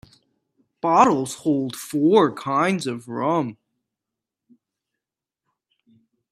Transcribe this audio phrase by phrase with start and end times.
[0.81, 3.57] Bottles hold four kinds of rum.